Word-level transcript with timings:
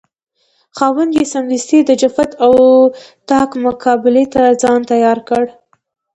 خاوند 0.77 1.11
یې 1.17 1.25
سمدستي 1.33 1.79
د 1.85 1.91
جفت 2.01 2.31
او 2.45 2.53
طاق 3.29 3.49
مقابلې 3.65 4.25
ته 4.33 4.43
ځان 4.61 4.79
تیار 4.91 5.19
کړ. 5.29 5.43